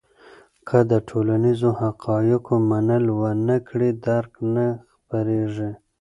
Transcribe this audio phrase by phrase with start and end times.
[0.67, 4.65] که د ټولنیزو حقایقو منل ونه کړې، درک نه
[5.09, 5.69] بشپړېږي.